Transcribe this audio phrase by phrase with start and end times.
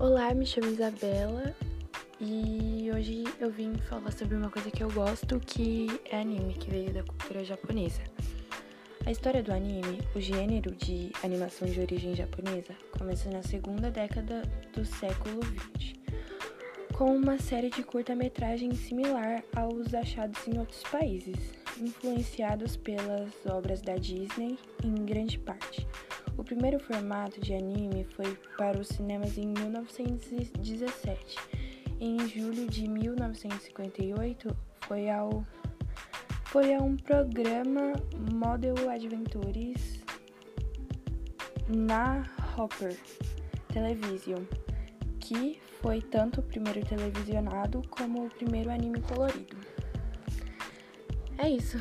[0.00, 1.54] Olá, me chamo Isabela
[2.18, 6.70] e hoje eu vim falar sobre uma coisa que eu gosto, que é anime, que
[6.70, 8.00] veio da cultura japonesa.
[9.04, 14.40] A história do anime, o gênero de animação de origem japonesa, começa na segunda década
[14.72, 15.92] do século XX,
[16.94, 21.36] com uma série de curta-metragem similar aos achados em outros países,
[21.78, 25.86] influenciados pelas obras da Disney em grande parte.
[26.36, 31.36] O primeiro formato de anime foi para os cinemas em 1917.
[32.00, 35.44] Em julho de 1958, foi ao
[36.46, 37.92] foi a um programa
[38.32, 40.02] Model Adventures
[41.68, 42.24] na
[42.56, 42.98] Hopper
[43.72, 44.42] Television,
[45.20, 49.56] que foi tanto o primeiro televisionado como o primeiro anime colorido.
[51.38, 51.78] É isso.